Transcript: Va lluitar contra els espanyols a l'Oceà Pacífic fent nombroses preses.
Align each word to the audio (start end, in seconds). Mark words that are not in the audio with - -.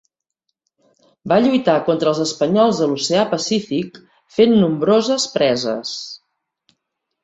Va 1.33 1.37
lluitar 1.47 1.75
contra 1.91 2.09
els 2.13 2.23
espanyols 2.25 2.81
a 2.87 2.89
l'Oceà 2.95 3.29
Pacífic 3.37 4.03
fent 4.41 4.59
nombroses 4.67 5.31
preses. 5.39 5.97